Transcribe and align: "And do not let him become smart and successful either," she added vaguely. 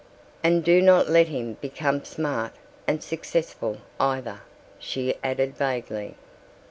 "And 0.41 0.63
do 0.63 0.81
not 0.81 1.09
let 1.11 1.27
him 1.27 1.57
become 1.61 2.03
smart 2.05 2.53
and 2.87 3.03
successful 3.03 3.77
either," 3.99 4.41
she 4.79 5.13
added 5.23 5.55
vaguely. 5.55 6.15